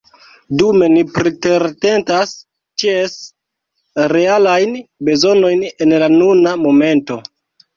Dume 0.59 0.85
ni 0.93 1.01
preteratentas 1.17 2.33
ĉies 2.83 3.13
realajn 4.17 4.75
bezonojn 5.11 5.63
en 5.87 5.97
la 6.07 6.09
nuna 6.19 6.57
momento. 6.67 7.21